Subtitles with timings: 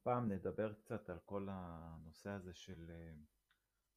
[0.00, 3.12] הפעם נדבר קצת על כל הנושא הזה של אה,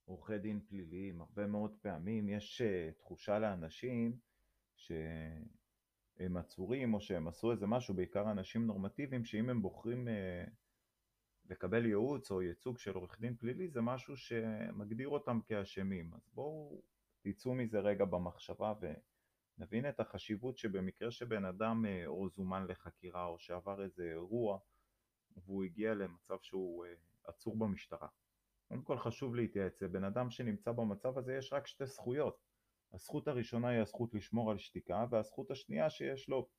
[0.06, 1.22] עורכי דין פליליים.
[1.22, 4.20] הרבה מאוד פעמים יש אה, תחושה לאנשים
[4.76, 10.44] שהם עצורים או שהם עשו איזה משהו, בעיקר אנשים נורמטיביים, שאם הם בוחרים אה,
[11.50, 16.14] לקבל ייעוץ או ייצוג של עורך דין פלילי זה משהו שמגדיר אותם כאשמים.
[16.14, 16.82] אז בואו
[17.22, 23.84] תצאו מזה רגע במחשבה ונבין את החשיבות שבמקרה שבן אדם או זומן לחקירה או שעבר
[23.84, 24.60] איזה אירוע
[25.46, 28.08] והוא הגיע למצב שהוא אה, עצור במשטרה.
[28.68, 32.40] קודם כל חשוב להתייעץ, לבן אדם שנמצא במצב הזה יש רק שתי זכויות.
[32.94, 36.50] הזכות הראשונה היא הזכות לשמור על שתיקה, והזכות השנייה שיש לו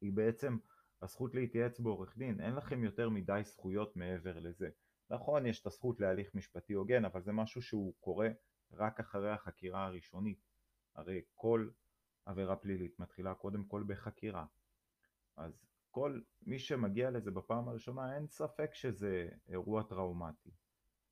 [0.00, 0.56] היא בעצם
[1.02, 2.40] הזכות להתייעץ בעורך דין.
[2.40, 4.68] אין לכם יותר מדי זכויות מעבר לזה.
[5.10, 8.28] נכון, יש את הזכות להליך משפטי הוגן, אבל זה משהו שהוא קורה
[8.72, 10.38] רק אחרי החקירה הראשונית.
[10.94, 11.68] הרי כל
[12.24, 14.46] עבירה פלילית מתחילה קודם כל בחקירה.
[15.36, 20.50] אז כל מי שמגיע לזה בפעם הראשונה אין ספק שזה אירוע טראומטי.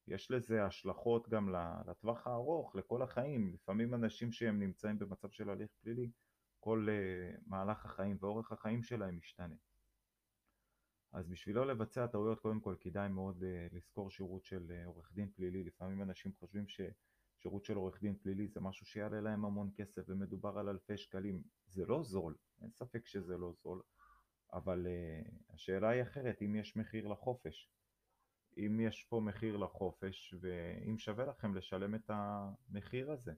[0.06, 1.54] יש לזה השלכות גם
[1.86, 3.54] לטווח הארוך, לכל החיים.
[3.54, 6.10] לפעמים אנשים שהם נמצאים במצב של הליך פלילי,
[6.60, 9.54] כל uh, מהלך החיים ואורך החיים שלהם משתנה.
[11.12, 15.12] אז בשביל לא לבצע טעויות, קודם כל כדאי מאוד uh, לזכור שירות של uh, עורך
[15.12, 15.64] דין פלילי.
[15.64, 20.58] לפעמים אנשים חושבים ששירות של עורך דין פלילי זה משהו שיעלה להם המון כסף ומדובר
[20.58, 21.42] על אלפי שקלים.
[21.66, 23.82] זה לא זול, אין ספק שזה לא זול.
[24.52, 27.68] אבל uh, השאלה היא אחרת, אם יש מחיר לחופש.
[28.58, 33.32] אם יש פה מחיר לחופש, ואם שווה לכם לשלם את המחיר הזה.